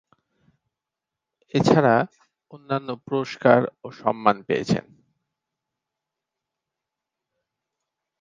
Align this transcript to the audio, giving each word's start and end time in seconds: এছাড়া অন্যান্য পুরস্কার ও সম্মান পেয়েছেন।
এছাড়া 1.53 1.95
অন্যান্য 2.53 2.89
পুরস্কার 3.05 3.59
ও 3.83 3.87
সম্মান 3.99 4.37
পেয়েছেন। 4.47 4.85